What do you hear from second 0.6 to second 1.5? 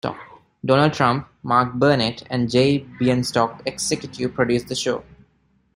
Donald Trump,